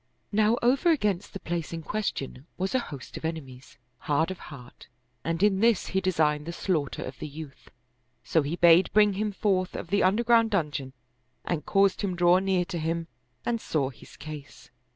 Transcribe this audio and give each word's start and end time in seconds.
Now 0.31 0.57
over 0.63 0.89
against 0.89 1.31
the 1.31 1.39
place 1.39 1.71
in 1.71 1.83
question 1.83 2.47
was 2.57 2.73
a 2.73 2.79
host 2.79 3.17
of 3.17 3.23
enemies, 3.23 3.77
hard 3.99 4.31
of 4.31 4.39
heart, 4.39 4.87
and 5.23 5.43
in 5.43 5.59
this 5.59 5.89
he 5.89 6.01
designed 6.01 6.47
the 6.47 6.51
slaughter 6.51 7.03
of 7.03 7.19
the 7.19 7.27
youth: 7.27 7.69
so 8.23 8.41
he 8.41 8.55
bade 8.55 8.91
bring 8.93 9.13
him 9.13 9.31
forth 9.31 9.75
of 9.75 9.89
the 9.91 10.01
underground 10.01 10.49
dungeon 10.49 10.93
and 11.45 11.67
caused 11.67 12.01
him 12.01 12.15
draw 12.15 12.39
near 12.39 12.65
to 12.65 12.79
him 12.79 13.09
and 13.45 13.61
saw 13.61 13.91
his 13.91 14.17
case. 14.17 14.71